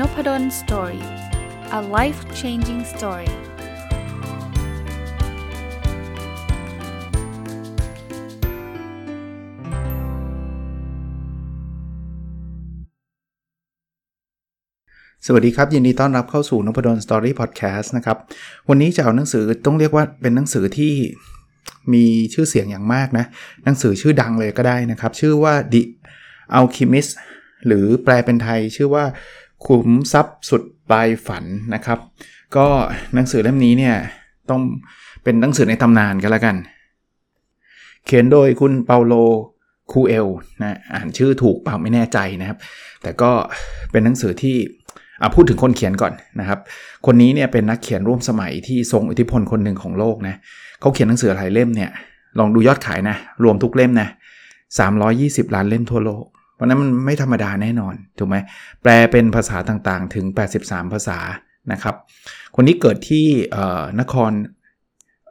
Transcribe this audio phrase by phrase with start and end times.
[0.00, 1.04] Nopadol's Story
[1.78, 3.30] a life changing story
[15.26, 18.18] สวัสดีครับ ยินดีต้อนรับเข้าสู่นพดล Story พอดแคสต์นะครับ
[18.68, 20.94] วันนี้จะเอาหนังสือต้องเรียกว่าเป็นหนังสือที่
[21.92, 22.04] มี
[22.34, 23.26] ชื่อเสียงอย่างมากนะ
[23.64, 25.82] หนังสือชื่อดังเลยก็ได้นะครับ ชื่อว่า The
[26.58, 27.12] Alchemist
[27.66, 29.04] หรือแปลเป็นไทยชื่อว่า
[29.66, 31.98] ขุมทรัพย์สุดปลายฝันนะครับ
[32.56, 32.66] ก็
[33.14, 33.94] หนังสือเล่มนี้เนี่ย
[34.50, 34.62] ต้อง
[35.22, 36.56] เป็นหนังสือในตำนานกันแล้วกัน
[38.04, 39.14] เขียนโดยคุณเปาโล
[39.92, 40.26] คูเอล
[40.62, 42.58] นะอ่านชื่อถูกเปล่าไม่แน่ใจนะครับ
[43.02, 43.30] แต่ก็
[43.92, 44.56] เป็นหนังสือที่
[45.34, 46.60] พูดถึงคนเขียนก่อนนะครับ
[47.06, 50.34] คนนี้เนี่ยเป็นนักเขียนร่วมสมัยที่ทรงอิทธิพลคนหนึ่งของโลกนะ
[50.80, 51.90] เขาเขียนหนังสือหลายเล่มเนี่ย
[52.38, 54.08] ลองดูยอดขายนะ รวมทุกเล่มนะ
[54.80, 56.24] 320 ล้านเล่มทั่วโลก
[56.56, 58.36] เพราะนั้นมันไม่ธรรมดาแน่นอน ถูกไหม
[58.82, 60.26] แปลเป็นภาษาต่างๆ ถึง
[60.60, 61.18] 83 ภาษา
[61.72, 61.94] นะครับ
[62.54, 63.26] คนนี้เกิดที่
[64.00, 64.32] นคร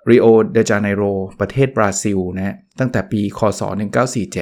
[0.09, 1.03] ริโอเดจาเนโร
[1.39, 3.61] ประเทศบราซิลนะตั้งแต่ปีคศ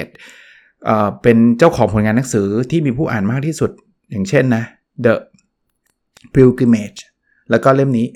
[0.00, 3.70] 1947 เป็นเจ้าของผลงานหนังสือที่มีผู้อ่านมากที่สุด
[4.10, 4.64] อย่างเช่นนะ
[5.04, 5.14] The
[6.34, 7.00] Pilgrimage
[7.50, 8.08] แล้วก็เล่มนี้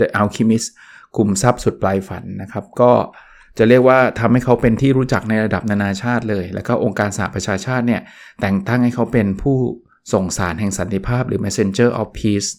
[0.00, 0.68] The Alchemist
[1.16, 2.92] คุมทรัพย์สุดปลายฝันนะครับ ก็
[3.58, 8.00] จะเรียกว่าทำให้เขาเป็นที่รู้จักในระดับนานาชาติเลย แล้วก็องค์การสหประชาชาติเนี่ย
[8.40, 9.56] แต่งตั้งให้เขาเป็นผู้
[10.12, 12.50] ส่งสารแห่งสันติภาพหรือ Messenger of Peace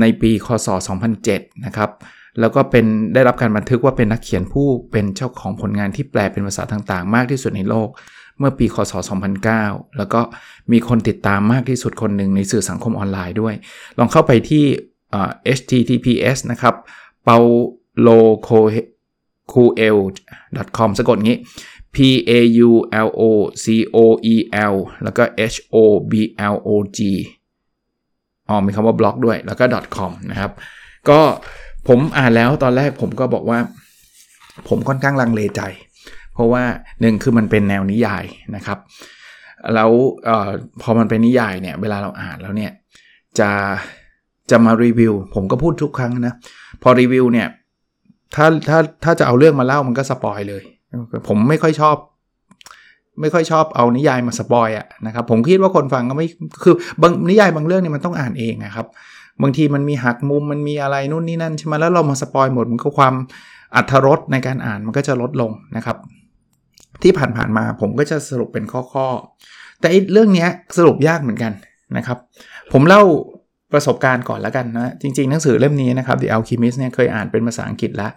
[0.00, 0.68] ในปีคศ
[1.16, 1.90] 2007 นะครับ
[2.40, 7.88] แล้วก็เป็นได้รับการบันทึกว่าเป็นนักเขียนผู้เป็นเจ้าของผลงานที่แปลเป็นภาษาต่างๆ มากที่สุดในโลก
[8.38, 8.92] เมื่อปีคศ
[9.44, 10.20] 2009 แล้วก็
[10.72, 13.54] มีคนติดตามมากที่สุดคนหนึ่งในสื่อสังคมออนไลน์ด้วย
[13.98, 14.64] ลองเข้าไปที่
[15.58, 16.74] https นะครับ
[17.26, 18.18] paulo
[19.52, 19.70] cool
[20.76, 21.38] com สะกดงี้
[21.94, 21.96] p
[22.30, 22.32] a
[22.68, 22.70] u
[23.06, 23.22] l o
[23.64, 23.66] c
[23.96, 23.98] o
[24.32, 24.34] e
[24.72, 25.76] l แล้วก็ h o
[26.10, 26.12] b
[26.52, 27.00] l o g
[28.48, 29.64] อ๋อมีคำว่าบล็อกด้วยแล้วก็
[29.96, 30.50] .com นะครับ
[31.08, 31.20] ก็
[31.88, 33.58] ผมอ่านแล้วตอนแรกผมก็บอกว่า
[34.68, 35.62] ผมค่อนข้างลังเลใจ
[36.34, 36.62] เพราะว่า
[37.00, 38.24] หนึ่งคือมันเป็นแนวนิยาย
[38.56, 38.78] นะครับ
[39.74, 39.90] แล้ว
[40.28, 40.50] ออ
[40.82, 42.72] พอมันเป็นนิยายเนี่ย เวลาเราอ่านแล้วเนี่ย
[43.38, 43.50] จะ
[44.50, 46.34] จะมารีวิว ผมก็พูดทุกครั้งนะ
[46.82, 47.48] พอรีวิวเนี่ย
[48.34, 50.62] ถ้าถ้าถ้าจะเอาเรื่องมาเล่ามันก็ spoil เลย
[51.28, 51.96] ผมไม่ค่อยชอบ
[53.20, 56.26] ไม่ค่อยชอบเอานิยายมา spoil อะนะครับ ผมคิดว่าคนฟังก็ไม่
[56.62, 58.86] คือบางนิยายบางเรื่องเนี่ยมันต้องอ่านเองนะครับ
[59.42, 63.14] บางทีมันมีหักมุมมันมีอะไรนู่นนี่นั่นใช่ไหมแล้วเรามา spoil หมดมันก็ความ
[63.76, 65.96] อรรถรสในการอ่านมันก็จะลดลงนะครับ
[67.02, 68.64] ที่ผ่านๆมาผมก็จะสรุปเป็น
[68.94, 71.52] ข้อๆแต่เรื่องนี้สรุปยากเหมือนกัน
[71.96, 72.18] นะครับ
[72.72, 73.02] ผมเล่า
[73.72, 78.12] ประสบการณ์ก่อนแล้วกันนะจริงๆหนังสือเล่มนี้นะครับ The Alchemist เนี่ยเคยอ่านเป็นภาษาอังกฤษแล้ว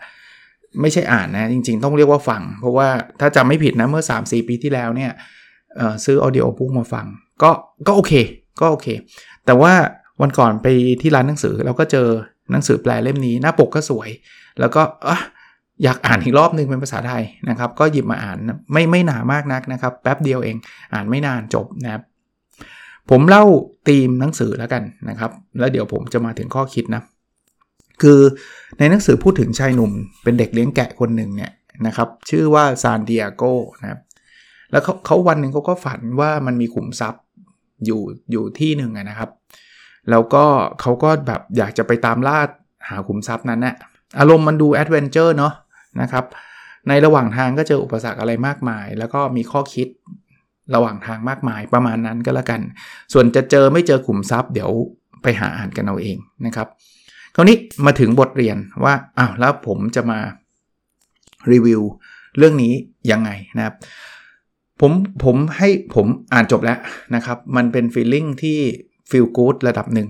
[0.81, 2.87] ไม่ใช่อ่านนะจริงๆ ต้องเรียกว่าฟัง เพราะว่า
[3.19, 5.11] ถ้าจำไม่ผิดนะเมื่อ 3-4 ปีที่แล้วเนี่ย
[6.05, 7.05] ซื้อออเดียบุ๊กมาฟัง
[7.43, 7.51] ก็
[7.87, 8.13] ก็โอเค
[8.61, 8.87] ก็โอเค
[9.45, 9.73] แต่ว่า
[10.21, 10.67] วันก่อนไป
[11.01, 12.07] ที่ร้านหนังสือเราก็เจอ
[12.51, 14.09] หนังสือแปลเล่มนี้ หน้าปกก็สวย
[14.59, 14.81] แล้วก็
[15.83, 18.37] อยากอ่านอีกรอบนึงเป็นภาษาไทยนะครับ ก็หยิบมาอ่าน
[18.73, 20.55] ไม่ไม่หนามากนักนะครับ แป๊บเดียวเอง
[20.93, 22.03] อ่านไม่นานจบนะครับ
[23.09, 23.43] ผมเล่า
[23.87, 27.01] ธีมหนังสือแล้วกันนะครับ แล้วเดี๋ยวผมจะมาถึงข้อคิดนะ
[28.01, 28.19] คือ
[28.79, 29.91] ในหนังสือพูดถึงชายหนุ่ม
[30.23, 31.51] เป็นเด็กเลี้ยงแกะคนหนึ่งเนี่ย
[31.87, 33.43] นะครับ ชื่อว่าซานดิเอโก
[33.81, 33.99] นะครับ
[34.71, 37.23] แล้วเขาเขาวันหนึ่งเขาก็ฝันว่ามันมีขุมทรัพย์
[37.85, 39.29] อยู่อยู่ที่หนึ่งนะครับ
[40.09, 40.45] แล้วก็
[40.81, 42.39] เขาก็แบบอยากจะไปตามล่า
[42.89, 43.75] หาขุมทรัพย์นั้นนะ
[44.19, 45.53] อารมณ์มันดู adventure เนาะ
[46.01, 46.25] นะครับ
[46.87, 49.87] ในระหว่างทางก็เจออุปสรรคอะไรมากมาย แล้วก็มีข้อคิด
[50.75, 52.61] ระหว่างทางมากมายประมาณนั้นก็แล้วกัน
[53.13, 54.69] ส่วนจะเจอไม่เจอขุมทรัพย์เดี๋ยว
[55.21, 56.67] ไปหาอ่านกันเอาเองนะครับ
[57.35, 60.19] คราวนี้มาถึงบทเรียนว่าอ้าวแล้วผมจะมา
[61.51, 61.81] รีวิว
[62.37, 62.73] เรื่องนี้
[63.11, 63.75] ยังไงนะครับ
[64.81, 64.91] ผม
[65.23, 66.79] ผมให้ผมอ่านจบแล้ว
[67.15, 68.59] นะครับ มันเป็นฟีลลิ่งที่
[69.09, 70.07] ฟีลกู๊ดระดับหนึ่ง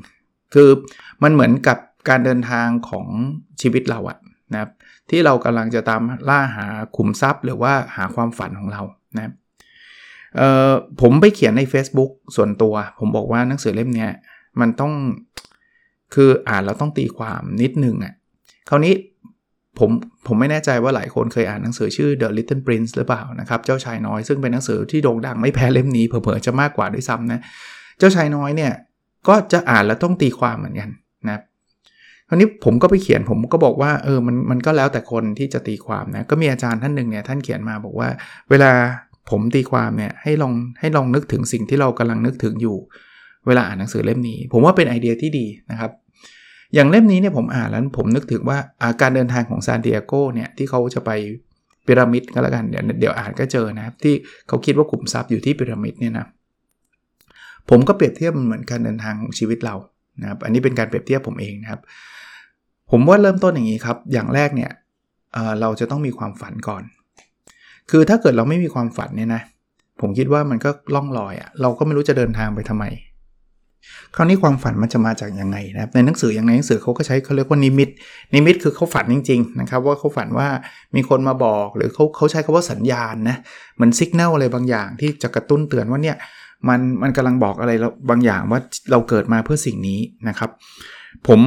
[0.54, 0.70] คือ
[1.24, 1.78] มันเหมือนกับ
[2.10, 3.08] การเดินทางของ
[3.62, 4.18] ชีวิตเราอะ
[4.52, 4.72] นะครับ
[5.10, 6.66] ที่เรากำลังจะตามล่าหา
[6.96, 8.82] ขุมทรัพย์ หรือว่าหาความฝันของเรา
[9.16, 9.34] นะครับ
[11.02, 14.08] ผมไปเขียนใน Facebook ส่วนตัว ผมบอกว่าหนังสือเล่มนี้
[14.60, 14.94] มันต้อง
[16.14, 18.14] คืออ่านแล้วต้องตีความนิดนึงอะ่ะ
[18.70, 18.94] คราวนี้
[19.80, 19.90] ผม
[20.28, 27.40] ผมไม่แน่ใจว่าหลายคนเคยอ่านหนังสือชื่อ The Little Prince หรือเปล่านะครับ เจ้าชายน้อยซึ่งเป็นหนังสือที่โด่งดังไม่แพ้เล่มนี้เผลอๆจะมากกว่าด้วยซ้ำนะ
[27.98, 28.74] เจ้าชายน้อยเนี่ย
[29.28, 30.90] ก็จะอ่านแล้วต้องตีความเหมือนกัน
[31.28, 31.40] นะ
[32.28, 38.10] คราวนี้ผมก็ไปเขียนผมก็บอกว่าเออมันมันก็แล้วแต่คนที่จะตีความนะก็มีอาจารย์ท่านหนึ่งเนี่ยท่านเขียนมาบอกว่า
[38.50, 38.72] เวลา
[39.30, 42.78] ผมตีความเนี่ยให้ลองให้ลองนึกถึงสิ่งที่เรากำลังนึกถึงอยู่
[43.48, 45.92] เวลาอ่านหนังสือเล่มนี้ ผมว่าเป็นไอเดียที่ดีนะครับ
[46.74, 51.12] อย่างเล่มนี้เนี่ยผมอ่านแล้วผมนึกถึงว่าอาการเดินทางของซานดิเอโกเนี่ยที่เขาจะไป
[51.86, 54.14] พีระมิดก็แล้วกันเดี๋ยวเดี๋ยวอ่านก็เจอนะครับ ที่
[54.48, 56.28] เขาคิดว่าขุมทรัพย์อยู่ที่พีระมิดเนี่ยนะ
[57.70, 59.76] ผมก็เปรียบเทียบเหมือนการเดินทางของชีวิตเรา
[60.22, 61.82] นะครับอันนี้เป็นการเปรียบเทียบผมเองนะครับ
[62.92, 64.72] ผมว่าเริ่มต้นอย่างนี้ครับ อย่างแรกเนี่ย
[65.34, 66.84] เเราจะต้องมีความฝันก่อน
[67.90, 69.42] คือถ้าเกิดเราไม่มีความฝันเนี่ยนะ
[70.02, 72.86] ผมคิดว่ามันก็ล่องลอยอะ่ะ เราก็ไม่รู้จะเดินทางไปทำไม
[74.16, 77.90] คราวนี้ความฝันมันจะมาจากยังไงนะครับ ในหนังสืออย่างในหนังสือเขาก็ใช้เขาเรียกว่านิมิต
[78.34, 80.48] นิมิตคือเขาฝันจริง ๆ นะครับ ว่าเขาฝันว่า
[80.96, 83.38] มีคนมาบอกหรือเขาเขาใช้คาว่าสัญญาณนะ
[83.76, 86.18] เหมือนสัญญาณอะไรบางอย่างที่จะกระตุ้นเตือนว่าเนี่ย
[86.68, 87.72] มันมันกำลังบอกอะไร
[88.10, 88.60] บางอย่างว่า
[88.92, 90.00] เราเกิดมาเพื่อสิ่งนี้
[90.30, 90.50] นะครับ
[91.28, 91.40] ผม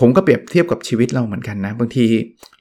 [0.00, 2.06] ผมก็เปรียบเทียบกับชีวิตเราเหมือนกันนะ บางที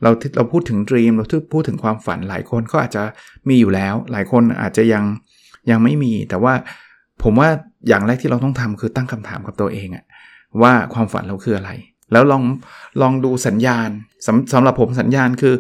[0.03, 3.03] เราเราพูดถึงดีมเราพูดถึงความฝันหลายคนก็อาจจะ
[3.49, 5.03] มีอยู่แล้ว หลายคนอาจจะยัง
[5.69, 6.53] ยังไม่มี แต่ว่า
[7.23, 7.49] ผมว่า
[7.87, 10.05] อย่างแรกที่เราต้องทำคือตั้งคำถามกับตัวเองอะ
[10.61, 11.71] ว่าความฝันเราคืออะไร
[12.11, 12.43] แล้วลอง
[13.01, 13.89] ลองดูสัญญาณ
[14.25, 15.53] สำสำหรับผมสัญญาณคือ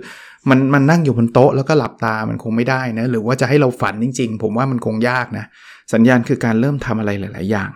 [0.49, 5.45] มันมันนั่งอยู่บนโต๊ะแล้วก็หลับตามันคงไม่ได้นะหรือว่าจะให้เราฝันจริง ๆ ผมว่ามันคงยากนะ
[5.93, 7.69] สัญญาณคือการเริ่มทำอะไรหลาย ๆ อย่าง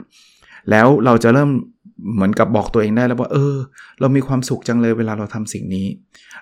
[0.72, 1.50] แล้วเราจะเริ่ม
[2.14, 3.56] เหมือนกับบอกตัวเองได้แล้วว่า เออ
[4.00, 5.88] เรามีความสุขจังเลยเวลาเราทำสิ่งนี้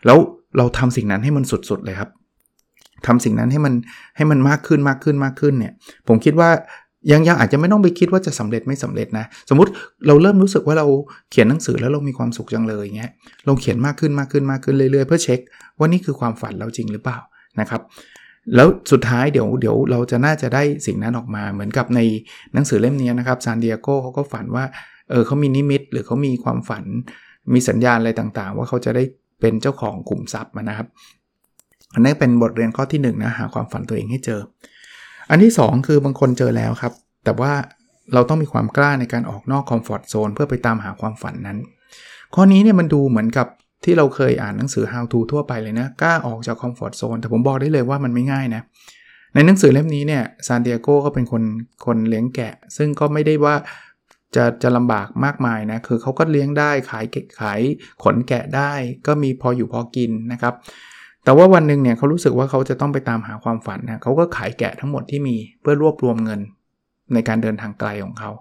[0.06, 0.18] แล้ว
[0.58, 2.10] เราทำสิ่งนั้นให้มันสุดๆเลยครับ
[3.08, 3.74] ทำสิ่งนั้นให้มัน
[4.16, 5.74] ให้มันมากขึ้นมากขึ้นมากขึ้นเนี่ย
[6.08, 6.50] ผมคิดว่า
[7.12, 9.72] ยังยังอาจจะไม่ต้องไปคิดว่าจะสำเร็จไม่สำเร็จนะ สมมติ
[10.08, 10.88] เราเริ่มรู้สึกว่าเรา
[11.32, 13.12] เขียนหนังสือแล้วเรามีความสุขจังเลยเงี้ย
[13.46, 15.40] เราเขียนมากขึ้นมากขึ้นมากขึ้นเรื่อยๆเพื่อเช็ค
[15.78, 17.18] ว่านี่คือความฝันเราจริงหรือเปล่า
[17.60, 17.82] นะครับ
[18.56, 22.00] แล้วสุดท้ายเดี๋ยวเดี๋ยวเราจะน่าจะได้สิ่งนั้นออกมาเหมือนกับใน
[22.54, 24.66] หนังสือเล่มนี้นะครับซานดิเอโกเขาก็ฝันว่า
[25.10, 26.84] เออเขามีนิมิตหรือเขามีความฝัน
[27.54, 29.04] มีสัญญาณอะไรต่างๆ ว่าเขาจะได้
[29.42, 30.88] เป็นเจ้าของกลุ่มทรัพย์นะครับ
[31.94, 34.40] อันนี้เป็นบทเรียนข้อที่1 นะหาความฝันตัวเองให้เจอ
[35.30, 36.94] อันที่ 2 คือบางคนเจอแล้วครับ
[37.26, 37.54] แต่ว่า
[38.14, 41.58] เราต้องมีความกล้าในการออกนอก comfort zone เพื่อไปตามหาความฝันนั้น
[42.36, 43.48] ข้อนี้เนี่ยมันดูเหมือนกับ
[43.84, 48.62] ที่เราเคยอ่านหนังสือ how to ทั่วไปเลยนะกล้าออกจาก comfort zone แต่ผมบอกได้เลยว่ามันไม่ง่ายนะ
[49.34, 51.44] ในหนังสือเล่มนี้เนี่ยซานเดียโกก็เป็นคน
[51.86, 53.56] คนเลี้ยงแกะ ซึ่งก็ไม่ได้ว่า
[54.36, 57.06] จะจะลำบากมากมายนะคือเขาก็เลี้ยงได้ขาย
[57.40, 57.62] ขาย
[58.04, 58.72] ขนแกะได้
[59.08, 60.54] ก็มีพออยู่พอกินนะครับ
[61.24, 66.40] แต่ว่าวันหนึ่งเนี่ยเขารู้สึกว่าเขาจะต้องไปตามหาความฝันนะเขาก็ขายแกะทั้งหมดที่มีเพื่อรวบรวมเงิน
[67.14, 68.32] ในการเดินทางไกลของเขา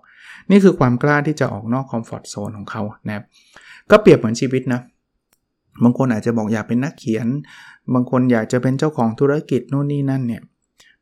[0.51, 3.25] นี่คือความกล้าที่จะออกนอกคอมฟอร์ทโซนของเขานะครับ
[3.91, 4.81] ก็เปรียบเหมือนชีวิตนะ
[5.83, 7.27] บางคนอาจจะบอกอยากเป็นนักเขียน
[7.95, 10.43] บางคนอยากจะเป็นเจ้าของธุรกิจโน่นนี่นั่นเนี่ย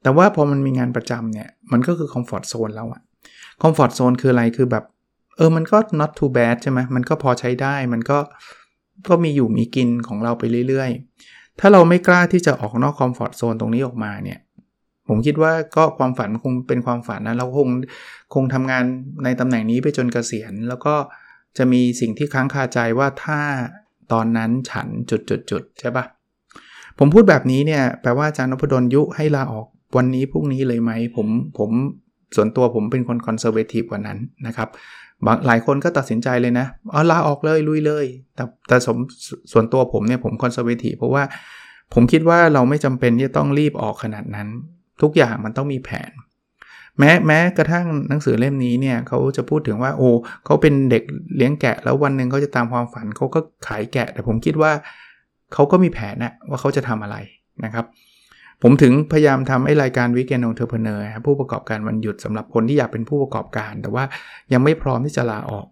[0.03, 3.01] แต่ว่าพอมันมีงานประจำเนี่ยมันก็คือ comfort zone แล้วอะ
[3.63, 4.85] comfort zone คืออะไรคือแบบ
[5.37, 8.19] เออมันก็ not too bad ใช่ไหมมันก็พอใช้ได้มันก็
[9.09, 14.39] ก็มีอยู่มีกินของเราไปเรื่อยๆ ถ้าเราไม่กล้าที่จะออกนอก comfort zone ตรงนี้ออกมาเนี่ย
[15.09, 17.69] ผมคิดว่าก็ความฝันคงเป็นความฝันนะเราคง
[18.35, 18.85] คงทำงาน
[19.25, 20.95] ในตำแหน่งนี้ไปจนเกษียณ แล้วก็
[21.59, 23.41] จะมีสิ่งที่ค้างคาใจว่าถ้า
[24.13, 26.05] ตอนนั้นฉันจุดจุดจุดใช่ปะ
[26.99, 29.67] ผมพูดแบบนี้เนี่ยแปลว่าอาจารย์นพดลยุให้ลาออก
[29.97, 31.29] วันนี้พรุ่งนี้เลยไหมผม
[31.59, 31.71] ผม
[32.37, 34.69] ส่วนตัวผมเป็นคน conservative กว่านั้นนะครับ
[35.27, 38.97] บางหลายคนก็ตัดสินใจเลยนะอ๋อลาออกเลยลุยเลย แต่แต่ส่วน
[39.53, 41.23] ส่วนตัวผมเนี่ยผม conservative เพราะว่า
[41.95, 44.49] ผมคิดว่าเราไม่จำเป็นที่จะต้องรีบออกขนาดนั้น
[45.03, 46.11] ทุกอย่างมันต้องมีแผน
[46.99, 50.09] แม้แม้กระทั่งหนังสือเล่มนี้เนี่ยเขาจะพูดถึงว่าโอ้
[50.45, 51.03] เขาเป็นเด็ก
[51.37, 54.73] เลี้ยงแกะ แล้ววันหนึ่งเขาจะตามความฝันเขาก็ขายแกะ แต่ผมคิดว่า
[55.55, 57.17] เขาก็มีแผนนะว่าเขาจะทำอะไร
[57.65, 57.85] นะครับ
[58.63, 64.05] ผมถึงพยายามทำไอ้รายการวิกเกนองเทอร์เพเนอร์ผู้ประกอบการวันหยุดสำหรับคนที่อยากเป็นผู้ประกอบการ แต่ว่า
[64.53, 65.67] ยังไม่พร้อมที่จะลาออก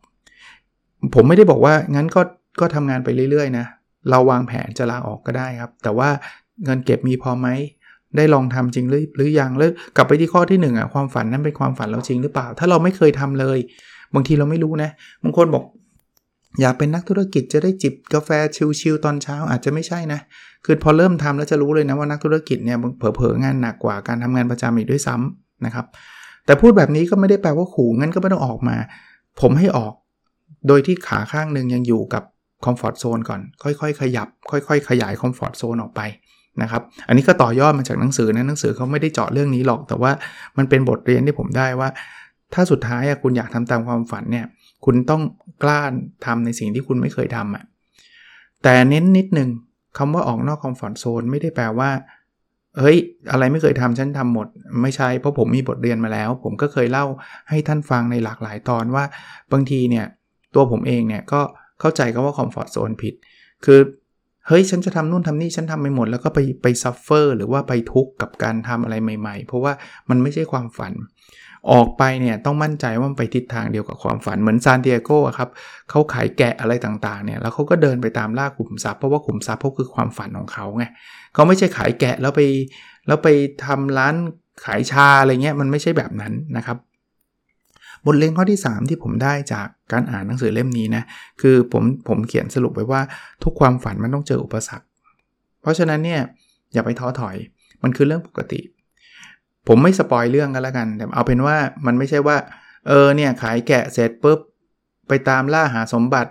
[1.14, 2.20] ผมไม่ได้บอกว่างั้นก็
[2.60, 3.66] ก็ทำงานไปเรื่อยๆนะ
[4.10, 6.08] เราวางแผนจะลาออกก็ได้ครับ แต่ว่า
[6.64, 7.48] เงินเก็บมีพอไหม
[8.16, 13.58] ได้ลองทำจริงหรือหรือยังแล้วกลับไปที่ข้อที่1อะความฝันนั้นเป็นความฝันเราจริงหรือเปล่า ถ้าเราไม่เคยทำเลย
[14.14, 14.90] บางทีเราไม่รู้นะ
[15.24, 15.64] บางคนบอก
[16.60, 18.30] อยากเป็นนักธุรกิจจะได้จิบกาแฟ
[18.80, 20.20] ชิลๆตอนเช้าอาจจะไม่ใช่นะ
[20.64, 25.86] คือพอเริ่มทำแล้วจะรู้เลยนะว่านักธุรกิจเนี่ยเผลอๆงานหนักกว่าการทำงานประจำอีกด้วยซ้ำนะครับ
[26.46, 28.76] แต่พูดแบบนี้ก็ไม่ได้แปลว่าขู่งั้นก็ไม่ต้องออกมา
[29.40, 29.92] ผมให้ออก
[30.68, 32.22] โดยที่ขาข้างหนึ่งยังอยู่กับ
[32.64, 36.00] คอมฟอร์ทโซนก่อน ค่อยๆ ขยับ ค่อยๆ ขยายคอมฟอร์ทโซนออกไป
[36.62, 40.10] นะครับ อันนี้ก็ต่อยอดมาจากหนังสือนะหนังสือเขาไม่ได้เจาะเรื่องนี้หรอก แต่ว่า
[40.56, 41.88] มันเป็นบทเรียนที่ผมได้ว่า
[42.54, 44.46] ถ้าสุดท้ายคุณอยากทำตามความฝันเนี่ย
[44.84, 45.22] คุณต้อง
[45.62, 45.80] กล้า
[46.26, 47.64] ทำในสิ่งที่คุณไม่เคยทำอะ
[48.62, 49.50] แต่เน้นนิดนึง
[49.98, 51.90] คำว่าออกนอก comfort zone ไม่ได้แปลว่า
[52.78, 52.96] เฮ้ย
[53.30, 54.46] อะไรไม่เคยทำฉันทำหมด
[54.82, 57.06] ไม่ใช่เพราะผมมีบทเรียนมาแล้ว ผมก็เคยเล่า
[57.48, 59.04] ให้ท่านฟังในหลากหลายตอนว่า
[59.52, 60.06] บางทีเนี่ย
[60.54, 61.40] ตัวผมเองเนี่ย ก็
[61.80, 63.14] เข้าใจก็ว่า comfort zone ผิด
[63.64, 63.80] คือ
[64.48, 69.72] เฮ้ย ฉันจะทำนู่นทำนี่ฉันทำไปหมด แล้วก็ไปไป suffer หรือว่าไปทุกข์กับการทำอะไรใหม่ ๆ เพราะว่า
[70.10, 70.92] มันไม่ใช่ความฝัน
[71.72, 75.48] ออกไปเนี่ยต้องมั่นใจว่ามันไปทิศทางเดียวกับความฝันเหมือนซานเดียโกครับ
[75.90, 80.84] เขาขายแกะอะไรต่างๆเนี่ยแล้วเขาก็เดินไปตามล่าขุมทรัพย์เพราะว่าขุมทรัพย์เขาคือความฝันของเขาไง
[81.34, 82.40] เขาไม่ใช่ขายแกะแล้วไป
[83.06, 83.28] แล้วไป
[83.64, 84.14] ทำร้าน
[84.64, 86.78] ขายชาอะไรเงี้ยมันไม่ใช่แบบนั้นนะครับ
[88.06, 91.02] บทเรียนข้อที่ 3 ที่ผมได้จากการอ่านหนังสือเล่มนี้นะ
[91.40, 93.00] คือผมผมเขียนสรุปไว้ว่า
[93.44, 94.86] ทุกความฝันมันต้องเจออุปสรรค
[95.62, 96.20] เพราะฉะนั้นเนี่ย
[96.72, 97.36] อย่าไปท้อถอย
[97.82, 98.60] มันคือเรื่องปกติ
[99.68, 101.56] ผมไม่สปอยเรื่องกันแล้วกัน แต่เอาเป็นว่า
[101.86, 102.36] มันไม่ใช่ว่า
[102.88, 104.38] เออเนี่ยขายแกะเสร็จปุ๊บ
[105.08, 106.30] ไปตามล่าหาสมบัติ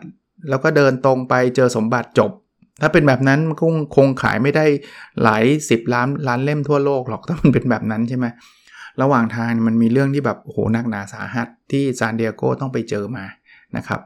[0.49, 2.31] แล้วก็เดินตรงไปเจอสมบัติจบ
[2.81, 4.65] ถ้าเป็นแบบนั้นมันคงคงขายไม่ได้
[5.23, 8.25] หลาย 10 ล้านล้านเล่มทั่วโลกหรอกถ้ามันเป็นแบบนั้นใช่ไหม
[9.01, 13.25] ระหว่างทางมันมีเรื่องที่แบบโอ้โหนักหนาสาหัสที่ซานเดียโกต้องไปเจอมา
[13.77, 14.01] นะครับ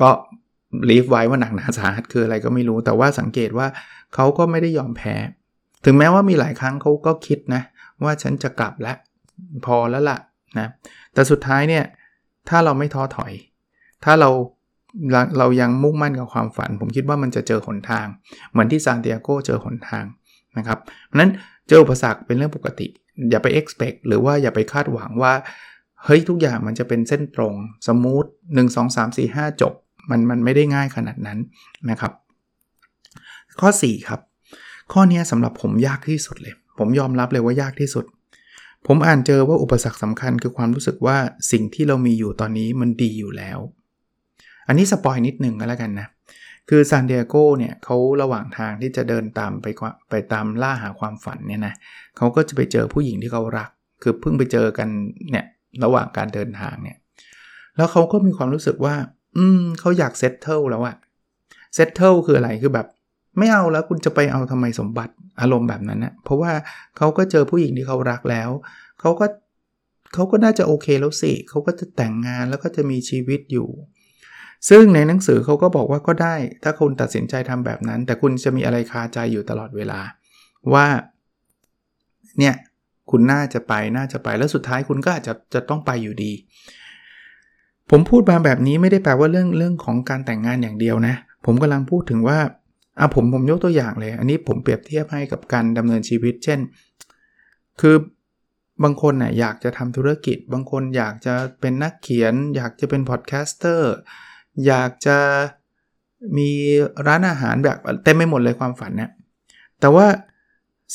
[0.00, 0.10] ก็
[0.88, 3.66] ลีฟไว้ว่าหนักหนาสาหัสคืออะไรก็ไม่รู้ แต่ว่าสังเกตว่า
[4.14, 5.14] เขาก็ไม่ได้ยอมแพ้
[5.84, 7.62] ถึงแม้ว่ามีหลายครั้งเขาก็คิดนะ
[8.04, 8.96] ว่าฉันจะกลับแล้ว
[9.66, 10.18] พอแล้วล่ะ
[10.58, 10.68] นะ
[11.14, 11.84] แต่สุดท้ายเนี่ย
[12.48, 13.32] ถ้าเราไม่ท้อถอย
[14.04, 14.30] ถ้าเรา
[15.38, 18.06] เรายังมุ่งมั่นกับความฝัน ผมคิดว่ามันจะเจอหนทาง
[18.50, 20.04] เหมือนที่ซานติอาโกเจอหนทาง
[20.58, 21.30] นะครับเพราะนั้น
[21.68, 22.86] เจออุปสรรคเป็นเรื่องปกติ
[23.30, 25.32] อย่าไป expect หรือว่าอย่าไปคาดหวังว่า
[26.04, 27.54] เฮ้ยทุกอย่างมันจะเป็นเส้นตรง
[27.86, 29.72] smooth หนึ่งสองสามสี่ห้าจบ
[30.10, 31.38] มันมันไม่ได้ง่ายขนาดนั้น
[31.90, 32.12] นะครับ
[33.60, 34.20] ข้อ 4 ครับ
[34.92, 38.04] ข้อนี้สำหรับผมยากที่สุดเลย ผมยอมรับเลยว่ายากที่สุด
[38.86, 41.16] ผมอ่านเจอว่าอุปสรรคสำคัญคือความรู้สึกว่า
[41.52, 43.58] สิ่งที่เรามีอยู่ตอนนี้มันดีอยู่แล้ว
[44.68, 46.08] อันนี้สปอยนิดหนึ่งก็แล้วกันนะ
[46.68, 49.66] คือซานเดียโกเนี่ยเขาระหว่างทางที่จะเดินตามไป
[50.10, 51.74] ไปตามล่าหาความฝันเนี่ยนะ
[52.16, 53.70] เขาก็จะไปเจอผู้หญิงที่เขารัก
[54.02, 54.88] คือเพิ่งไปเจอกัน
[55.30, 55.46] เนี่ย
[55.84, 56.96] ระหว่างการเดินทางเนี่ย
[57.76, 58.94] แล้วเขาก็มีความรู้สึกว่า
[59.36, 60.96] อืมเขาอยาก settle แล้วอะ
[61.74, 62.86] settle คืออะไรคือแบบ
[63.38, 66.52] ไม่เอาแล้วคุณจะไปเอาทำไมสมบัติ อารมณ์แบบนั้นนะเพราะว่า
[66.96, 68.50] เขาก็เจอผู้หญิงที่เขารักแล้ว
[69.00, 69.26] เขาก็
[70.14, 73.68] เขาก็น่าจะโอเคแล้วสิเขาก็จะแต่งงานแล้วก็จะมีชีวิตอยู่
[74.68, 80.00] ซึ่งในหนังสือเขาก็บอกว่าก็ได้ ถ้าคุณตัดสินใจทำแบบนั้น แต่คุณจะมีอะไรคาใจอยู่ตลอดเวลา
[80.72, 80.86] ว่า
[82.38, 82.54] เนี่ย
[83.10, 86.32] คุณน่าจะไปน่าจะไปแล้วสุดท้ายคุณก็อาจจะจะต้องไปอยู่ดี
[87.90, 91.14] ผมพูดมาแบบนี้ไม่ได้แปลว่าเรื่องเรื่องของการแต่งงานอย่างเดียวนะ
[91.44, 92.38] ผมกำลังพูดถึงว่า
[92.98, 96.60] อะผมผมยกตัวอย่างเลย อันนี้ผมเปรียบเทียบให้กับการดำเนินชีวิต เช่น
[97.80, 97.96] คือ
[98.82, 103.92] บางคนเนี่ยอยากจะทำธุรกิจ บางคนอยากจะเป็นนักเขียน อยากจะเป็น podcaster
[104.66, 105.18] อยากจะ
[106.38, 106.50] มี
[107.06, 109.10] ร้านอาหารแบบเต็มไปหมดเลยความฝันเนี่ย
[109.80, 110.06] แต่ว่า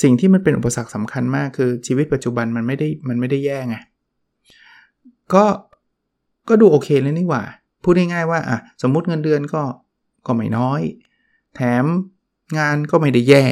[0.02, 3.76] สิ่งที่มันเป็นอุปสรรคสำคัญมากคือชีวิตปัจจุบันมันไม่ได้มันไม่ได้แย่ไง
[5.34, 5.46] ก็
[6.50, 7.44] ก็ดูโอเคเลยนี่หว่า
[7.84, 9.62] พูดง่ายๆว่าอะสมมุติเงินเดือนก็
[10.26, 10.82] ก็ไม่น้อย
[11.56, 11.86] แถม
[12.60, 13.46] งานก็ไม่ได้แย่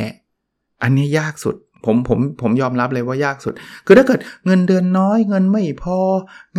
[0.84, 3.53] อันนี้ยากสุดผมผมผมยอมรับเลยว่ายากสุด
[3.86, 6.00] คือถ้าเกิดเงินเดือนน้อยเงินไม่พอ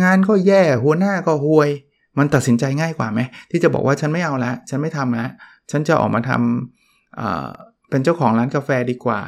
[0.01, 1.69] งานก็แย่หัวหน้าก็ห่วย
[2.17, 3.19] มันตัดสินใจง่ายกว่าไหม
[3.51, 5.27] ที่จะบอกว่าฉันไม่เอาละฉันไม่ทำละ
[5.71, 9.19] ฉันจะออกมาทำเป็นเจ้าของร้านกาแฟดีกว่า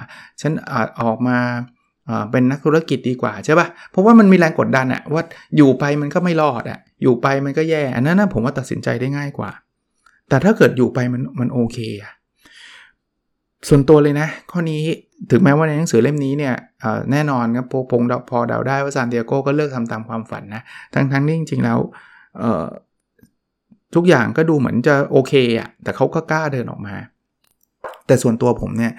[0.42, 1.38] ฉันอาจออกมา
[2.32, 5.24] เป็นนักธุรกิจดีกว่าใช่ปะ่ะเพราะว่ามันมีแรงกดดันอะว่า
[5.58, 9.52] อยู่ไปมันก็ไม่รอดอะอยู่ไปมันก็แย่อันนั้นนะผมว่าตัดสินใจได้ง่ายกว่า
[10.30, 12.14] แต่ถ้าเกิดอยู่ไปมันมันโอเคอะ
[13.68, 14.82] ส่วนตัวเลยนะ ข้อนี้
[15.32, 16.56] ถึงแม้ว่าในหนังสือเล่มนี้เนี่ย
[17.12, 20.62] แน่นอนครับพงพอเดาได้ว่าซานเดียโกก็เลือกทำตามความฝันนะ
[20.94, 21.80] ทั้งทั้งนี้จริงๆแล้ว
[23.96, 26.96] ทุกอย่างก็ดูเหมือนจะโอเคอะแต่เขาก็กล้าเดินออกมา
[28.08, 28.94] แต่ส่วนตัวผมเนี่ย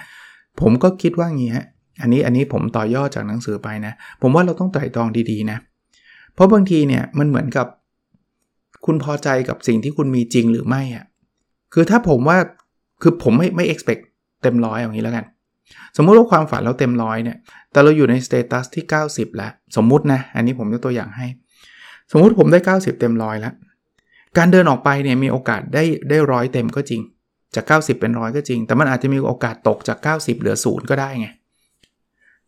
[0.60, 1.66] ผมก็คิดว่างี้ฮะ
[2.00, 5.58] อันนี้อันนี้ผมต่อยอดจากหนังสือไปนะ ผมว่าเราต้องไตร่ตรองดีๆนะ
[6.34, 7.66] เพราะบางทีเนี่ยมันเหมือนกับ
[8.84, 11.04] คุณพอใจกับสิ่งที่คุณมีจริงหรือไม่อะ่ะ
[11.74, 12.38] คือถ้าผมว่า
[13.02, 14.02] คือผมไม่ไม่ expect
[14.42, 15.24] เต็มร้อยอย่างนี้แล้วกัน
[15.96, 17.38] สมมุติว่าความฝันเราเต็มร้อยเนี่ย
[17.72, 21.26] แต่เราอยู่ในสเตตัสที่ 90 แล้ว สมมุตินะ อันนี้ผมยกตัวอย่างให้
[22.12, 23.54] สมมุติผมได้ 90 เต็มร้อยแล้ว
[24.38, 27.00] การเดินออกไปเนี่ยมีโอกาสได้ได้ร้อยเต็มก็จริง
[27.54, 31.28] จาก 90 เป็นร้อยก็จริง แต่มันอาจจะมีโอกาสตกจาก 90 เหลือศูนย์ก็ได้ไง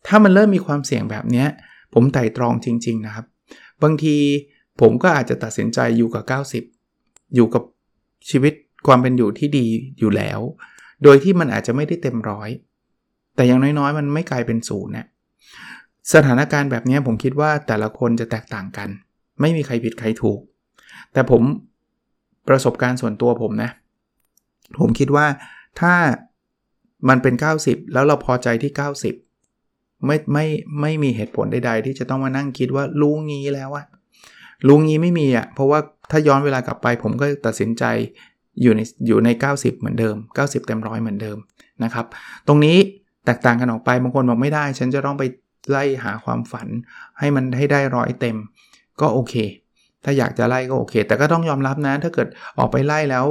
[0.06, 1.44] ถ้ามันเริ่มมีความเสี่ยงแบบนี้
[1.94, 3.26] ผมไต่ตรองจริง ๆนะครับ
[3.82, 4.16] บางที
[4.80, 6.24] ผมก็อาจจะตัดสินใจอยู่กับ
[6.78, 7.62] 90 อยู่กับ
[8.30, 8.54] ชีวิต
[8.86, 9.66] ความเป็นอยู่ที่ดี
[9.98, 10.40] อยู่แล้ว
[11.04, 12.50] โดยที่มันอาจจะไม่ได้เต็มร้อย
[13.36, 15.06] แต่อย่างน้อยๆ มันไม่กลายเป็นศูนย์นะ
[16.14, 18.88] สถานการณ์แบบนี้ผมคิดว่าแต่ละคนจะแตกต่างกัน
[19.40, 20.40] ไม่มีใครผิดใครถูก
[21.12, 21.42] แต่ผม
[22.48, 23.70] ประสบการณ์ส่วนตัวผมนะ
[24.78, 25.26] ผมคิดว่า
[25.80, 25.94] ถ้า
[27.08, 28.72] มันเป็น 90 แล้วเราพอใจที่
[29.38, 30.46] 90 ไม่ไม่
[30.80, 33.86] ไม่มีเหตุผลใดๆ ที่จะต้องมานั่งคิดว่าลุงงี้แล้วอะ
[34.68, 37.84] ลุงงี้ไม่มีอะเพราะว่าถ้าย้อนเวลากลับไปผมก็ตัดสินใจ
[38.62, 41.38] อยู่ในอยู่ใน 90 เหมือนเดิม 90 เต็มร้อยเหมือนเดิม
[41.84, 42.06] นะครับ
[42.46, 42.76] ตรงนี้
[43.24, 45.24] แตกต่างกันออกไปบางคนบอกไม่ได้ ฉันจะต้องไป
[45.70, 46.68] ไล่หาความฝัน
[47.18, 48.36] ให้มันให้ได้ร้อยเต็ม
[49.00, 49.34] ก็โอเค
[50.04, 53.24] ถ้าอยากจะไล่ก็โอเค แต่ก็ต้องยอมรับนะ ถ้าเกิดออกไปไล่แล้ว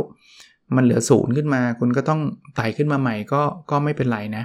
[0.76, 2.22] มันเหลือศูนย์ขึ้นมา คุณก็ต้อง
[2.56, 4.44] ไต่ขึ้นมาใหม่ก็ก็ไม่เป็นไรนะ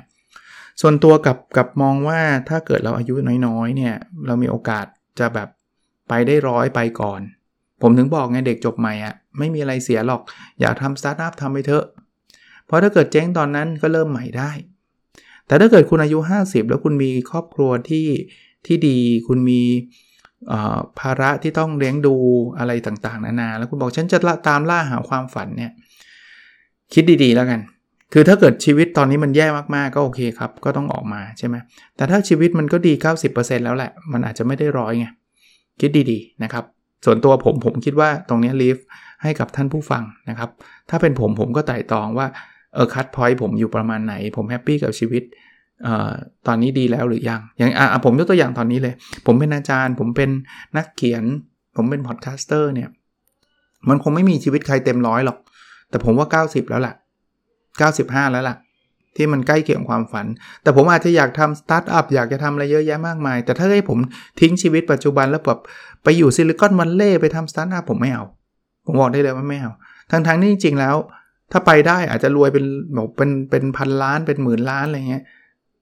[0.81, 3.15] ส่วนตัวกับกับมองว่าถ้าเกิดเราอายุ
[3.47, 3.95] น้อยๆเนี่ย
[4.27, 4.87] เรามีโอกาส
[5.19, 5.49] จะแบบ
[6.09, 7.21] ไปได้ร้อยไปก่อน
[7.83, 10.23] ผมถึงบอกไงเด็กจบใหม่อะไม่มีอะไรเสียหรอก
[10.61, 11.85] อยากทำสตาร์ทอัพทำไปเถอะ
[12.67, 14.51] เพราะถ้าเกิดเจ๊งตอนนั้นก็เริ่มใหม่ได้
[15.47, 18.07] แต่ถ้าเกิดคุณอายุ 50 แล้วคุณมีครอบครัวที่
[18.67, 19.63] ที่ดี คุณมี
[20.99, 22.15] ภาระที่ต้องเลี้ยงดู
[22.59, 24.19] อะไรต่างๆ นานา แล้วคุณบอกฉันจะ
[24.49, 25.73] ตามล่าหาความฝันเนี่ย
[26.95, 27.61] คิดดีๆแล้วกัน
[28.13, 31.57] คือถ้าเกิดชีวิตตอนนี้มันแย่มากๆ ก็โอเคครับ ก็ต้องออกมาใช่ไหม
[31.97, 35.07] แต่ถ้าชีวิตมันก็ดี 90%แล้วแหละ มันอาจจะไม่ได้ร้อยไง
[35.81, 36.65] คิดดีๆ นะครับ
[37.05, 38.79] ส่วนตัวผมผมคิดว่าตรงนี้ leave
[39.23, 40.51] ให้กับท่านผู้ฟังนะครับ
[40.91, 42.27] ถ้าเป็นผมผมก็ไตร่ตรองว่า
[42.75, 45.23] เออ cut point ผมอยู่ประมาณไหน ผมแฮปปี้กับชีวิต
[45.87, 46.11] ออ
[46.47, 48.95] ตอนนี้ดีแล้วหรือยังอย่างอะผมยกตัวอย่างตอนนี้เลย
[49.27, 50.31] ผมเป็นอาจารย์ ผมเป็น
[50.77, 51.25] นักเขียน
[51.77, 52.89] ผมเป็น podcaster เนี่ย
[53.89, 55.39] มันคงไม่มีชีวิตใครเต็มร้อยหรอก
[55.91, 56.95] แต่ผมว่า 90 แล้วล่ะ
[57.63, 58.57] 95 แล้วล่ะ
[59.17, 60.27] ที่มันใกล้เคียงความฝัน
[60.63, 63.99] แต่ผมอาจจะอยากทำสตาร์ทอัพอยากจะทำอะไรเยอะแยะมากมาย แต่ถ้าให้ผม
[64.41, 65.61] ทิ้งชีวิตปัจจุบันแล้วแบบ
[66.05, 68.25] ไปอยู่ Silicon Valley ไปทำสตาร์ทอัพผมไม่เอา
[68.87, 69.73] ผมบอกได้เลยว่าไม่เอา
[70.11, 70.97] ทั้งๆที่จริงๆแล้ว
[71.53, 72.65] ถ้าไปได้อาจจะรวยเป็น
[72.95, 75.25] แบบเป็นเป็นพันล้านเป็นหมื่นล้านอะไรเงี้ย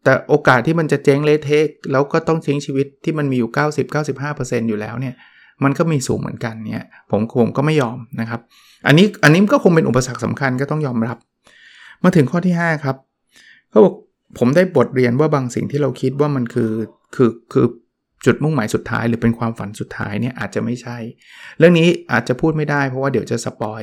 [0.05, 3.51] แต่โอกาสที่มันจะเจ๊งเละเทะแล้วก็ต้องทิ้งชีวิตที่มันมีอยู่
[4.09, 5.15] 90-95%อยู่แล้วเนี่ย
[5.65, 8.41] มันก็มีสูงเหมือนกันเนี่ย ผมผมก็ไม่ยอมนะครับ
[8.87, 11.17] อันนี้อันนี้ก็คงเป็นอุปสรรคสำคัญก็ต้องยอมรับ
[12.05, 12.97] มาถึงข้อที่ 5 ครับ
[13.71, 13.95] เขาบอก
[14.39, 16.73] ผมได้บทเรียนว่าบางสิ่งที่เราคิดว่ามันคือ
[17.15, 17.67] คือคือ
[18.27, 20.97] จุดมุ่งหมายสุดท้าย หรือเป็นความฝันสุดท้ายเนี่ยอาจจะไม่ใช่
[21.59, 23.83] เรื่องนี้อาจจะพูดไม่ได้เพราะว่าเดี๋ยวจะสปอย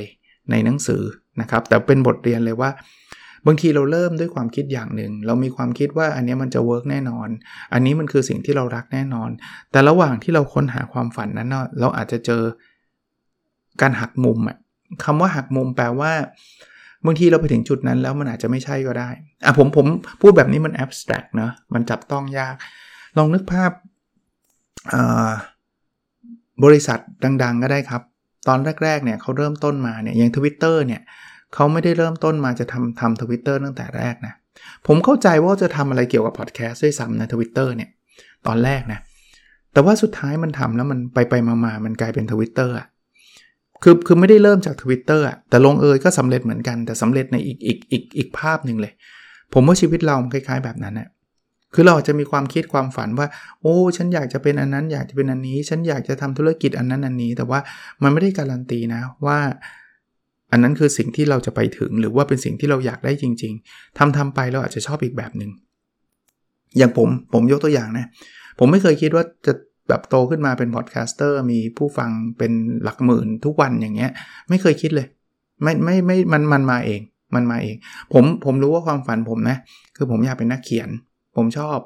[0.52, 1.04] ในหนังสือ
[1.42, 2.70] นะครับ แต่เป็นบทเรียนเลยว่า
[3.48, 7.30] บางทีเราเริ่มด้วยความคิดอย่างหนึ่ง เรามีความคิดว่าอันนี้มันจะเวิร์กแน่นอน
[7.74, 9.30] อันนี้มันคือสิ่งที่เรารักแน่นอน
[9.72, 11.50] แต่ระหว่างที่เราค้นหาความฝันนั้น
[11.80, 12.44] เราอาจจะเจอ
[13.82, 14.58] การหักมุมอะ
[15.04, 16.12] คำว่าหักมุมแปลว่า
[17.06, 19.10] บางทีเราไปถึงจุดนั้นแล้วมันอาจจะไม่ใช่ก็ได้
[19.46, 19.86] อะผมผม
[20.22, 22.56] พูดแบบนี้มันแอบสแตรกเนะมันจับต้องยาก
[23.18, 23.72] ลองนึกภาพ
[26.64, 27.00] บริษัท
[27.44, 28.02] ดัง ๆ ก็ได้ครับ
[28.48, 31.02] ตอนแรก ๆ เนี่ยเขาเริ่มต้นมาเนี่ยอย่างทวิตเตอร์เนี่ย
[31.54, 34.34] เขาไม่ได้เริ่มต้นมาจะทำทำทวิตเตอร์ตั้งแต่แรกนะ
[34.88, 37.90] ผมเข้าใจว่าจะทำอะไรเกี่ยวกับพอดแคสต์ด้วยซ้ำนะทวิตเตอร์เนี่ย
[38.48, 39.00] ตอนแรกนะ
[39.74, 42.88] แต่ว่าสุดท้ายมันทำแล้วมันไปไปมามามันกลายเป็นทวิตเตอร์อะ
[43.84, 48.94] คือคือไม่ได้เริ่มจากทวิตเตอร์อะแต่ลงเอยก็สำเร็จเหมือนกันแต่สำเร็จในอีกอีกอีกอีกภาพหนึ่งเลย
[49.54, 51.08] ผมว่าชีวิตเราคล้าย ๆ แบบนั้นน่ะ
[51.74, 53.28] คือเราจะมีความคิดความฝันว่า
[53.62, 57.60] โอ้ ฉันอยากจะเป็นอันนั้น อยากจะเป็นอันนี้ ฉันอยากจะทำธุรกิจอันนั้นอันนี้ แต่ว่า
[58.04, 59.40] มันไม่ได้การันตีนะว่า
[60.52, 65.52] อันนั้นคือสิ่งที่เราจะไปถึง หรือว่าเป็นสิ่งที่เราอยากได้จริง ๆทำทำไปเราอาจจะชอบอีกแบบหนึง่ง
[66.78, 68.06] อย่างผมผมยกตัวอย่างนะ
[68.60, 69.54] ผมไม่เคยคิดว่าจะ
[69.90, 72.52] แบบโตขึ้นมาเป็น podcaster มีผู้ฟังเป็น
[72.84, 74.12] หลักหมื่นทุกวันอย่างเงี้ย
[74.50, 75.08] ไม่เคยคิดเลย
[75.64, 77.02] ไม่ไม่ไม่มันมันมาเอง
[77.36, 77.76] มันมาเอง
[78.14, 79.58] ผมผมรู้ว่าความฝันผมนะ
[79.96, 80.90] คือผมอยากเป็นนักเขียน
[81.36, 81.78] ผมชอบ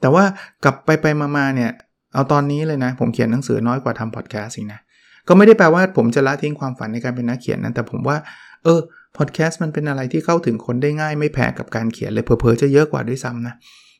[0.00, 0.24] แต่ว่า
[0.64, 1.70] กลับไปไปมาๆเนี่ย
[2.14, 4.80] เอาตอนนี้เลยนะ ผมเขียนหนังสือน้อยกว่าทำพอดแคสต์สินะ
[5.28, 8.16] ก็ไม่ได้แปลว่าผมจะละทิ้งความฝันในการเป็นนักเขียนนะแต่ผมว่า
[8.64, 8.80] เออ
[9.16, 13.54] พอดแคสต์มันเป็นอะไรที่เข้าถึงคนได้ง่ายไม่แพ้กับการเขียนเลยเพอๆจะเยอะกว่าด้วยซ้ำนะ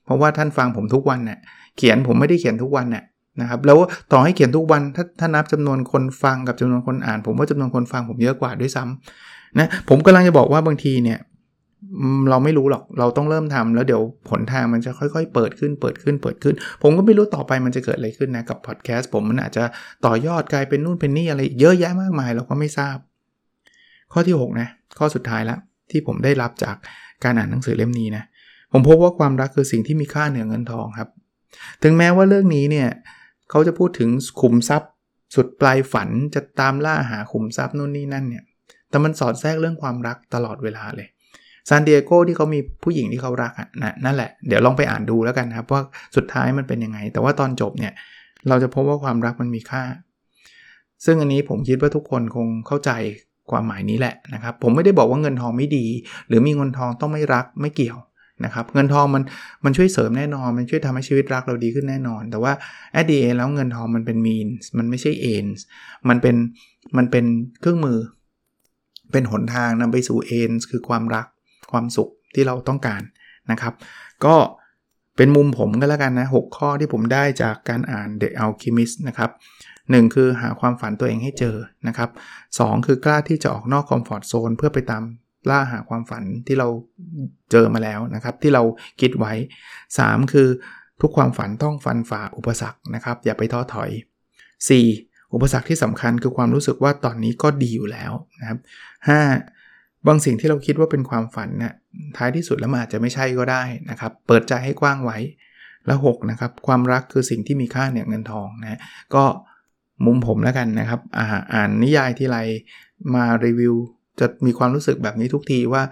[0.04, 1.38] เพราะว่าท่านฟังผมทุกวันเนะ่ย
[1.76, 3.04] เขียนผมไม่ได้เขียนทุกวันเนะ่ย
[3.40, 3.78] นะครับแล้ว
[4.12, 11.18] ต่อให้เขียนทุกวันถ้าถ้านับจำนวนคนฟังกับจำนวนคนอ่าน ผมว่าจำนวนคนฟังผมเยอะกว่าด้วยซ้ำนะผมกำลังจะบอกว่าบางทีเนี่ย
[12.30, 19.64] เราไม่รู้หรอกเราต้องเริ่มทำแล้วเดี๋ยวผลทางมันจะค่อยๆ เปิดขึ้นเปิดขึ้นเปิดขึ้น ผมก็ไม่รู้ต่อไปมันจะเกิดอะไรขึ้นนะกับพอดแคสต์ผมมันอาจจะ
[20.06, 22.96] ต่อยอดกลายเป็นนู่นเป็นนี่อะไรเยอะแยะมากมายเราก็ไม่ทราบ
[24.12, 25.56] ข้อที่6นะข้อสุดท้ายละ
[25.90, 26.76] ที่ผมได้รับจาก
[27.24, 28.24] การอ่านหนังสือเล่มนี้นะ
[28.72, 31.08] ผมพบว่าความรักคือสิ่งที่มีค่าเหนือเงินทองครับ
[31.82, 32.88] ถึงแม้ว่าเรื่องนี้เนี่ย
[33.50, 34.10] เขาจะพูดถึง
[34.40, 34.90] ขุมทรัพย์
[35.34, 38.44] สุดปลายฝันจะตามล่าหาขุมทรัพย์นู่นนี่นั่นเนี่ย
[38.90, 41.08] แต่มันสอดแทรกเรื่องความรักตลอดเวลาเลย
[41.68, 45.82] ซานดิเอโกที่เขามีผู้หญิงที่เขารักอะนะนั่นแหละ เดี๋ยวลองไปอ่านดูแล้วกันครับว่า
[46.16, 47.92] สุดท้ายมันเป็นยังไง แต่ว่าตอนจบเนี่ย
[48.48, 49.82] เราจะพบว่าความรักมันมีค่า
[51.04, 52.90] ซึ่งอันนี้ผมคิดว่าทุกคนคงเข้าใจ
[53.50, 55.86] ความหมายนี้แหละนะครับ ผมไม่ได้บอกว่าเงินทองไม่ดี
[56.28, 57.98] หรือมีเงินทองต้องไม่รักไม่เกี่ยว
[58.44, 59.22] นะครับเงินทองมัน
[59.64, 62.52] มันช่วยเสริมแน่นอน มันช่วยทำให้ชีวิตรักเราดีขึ้นแน่นอน แต่ว่า
[62.92, 64.48] แอดดีเอแล้วเงินทองมันเป็นมีน
[64.78, 65.64] มันไม่ใช่เอนส์
[66.08, 66.36] มันเป็น
[66.96, 67.24] มันเป็น
[67.60, 67.98] เครื่องมือ
[69.12, 71.26] เป็นหนทางนำไปสู่เอนส์คือความรัก
[71.70, 73.02] ความสุขที่เราต้องการ
[73.50, 73.74] นะครับ
[74.24, 74.36] ก็
[75.16, 79.30] เป็นมุมผมก็แล้วกันนะ 6 ข้อที่ผมได้จากการอ่าน The Alchemist นะครับ
[79.72, 81.56] 1 คือหาความฝันตัวเองให้เจอ
[81.88, 82.10] นะครับ
[82.48, 85.02] 2 คือกล้าที่จะออกนอกคอมฟอร์ทโซนเพื่อไปตาม
[85.50, 86.68] ล่าหาความฝันที่เรา
[87.50, 88.62] เจอมาแล้วนะครับ ที่เรา
[89.00, 89.32] คิดไว้
[89.82, 90.48] 3 คือ
[91.00, 93.90] ทุกความฝันต้องฟันฝ่าอุปสรรคนะครับ อย่าไปท้อถอย
[94.62, 95.32] 4.
[95.34, 98.58] อุปสรรคที่สำคัญคือความรู้สึกว่าตอนนี้ก็ดีอยู่แล้วนะครับ
[99.32, 100.06] 5.
[100.06, 101.74] บางสิ่งที่เราคิดว่าเป็นความฝันนะ่ย
[102.16, 105.18] ท้ายที่สุดแล้วมันอาจจะไม่ใช่ก็ได้นะครับ เปิดใจให้กว้างไว้
[105.86, 108.80] แล้ว6นะครับความรักคือสิ่งที่มีค่าเนี่ยเงินทองนะ
[109.14, 109.24] ก็
[110.06, 112.38] มุมผมแล้วกันนะครับอ่าอ่านนิยายที่ไร
[113.14, 113.74] มารีวิว
[114.20, 115.82] จะมีความรู้สึกแบบนี้ทุกทีว่า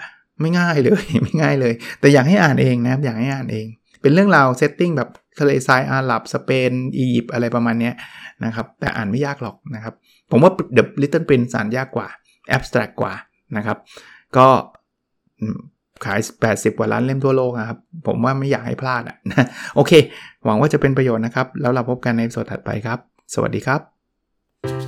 [0.41, 3.67] ไม่ง่ายเลยไม่ง่ายเลย แต่อยากให้อ่านเองนะครับอยากให้อ่านเอง
[4.03, 5.11] เป็นเรื่องราวเซตติ้งแบบ
[5.41, 7.93] ทะเลทรายอาหรับสเปนอียิปต์อะไรประมาณนี้
[8.45, 9.95] นะครับแต่อ่านไม่ยากหรอกนะครับ
[10.31, 12.09] ผมว่า The Little Prince อ่านยากกว่า
[12.57, 13.13] abstract กว่า
[13.57, 13.79] นะครับ
[14.37, 14.49] ก็
[16.05, 19.93] ขาย 80 กว่าล้านเล่มทั่วโลกครับ ผมว่าไม่อยากให้พลาดอะนะโอเค
[20.45, 22.99] หวังว่าจะเป็นประโยชน์นะครับ แล้วเราพบกันในสดถัดไปครับ
[23.35, 24.88] สวัสดีครับ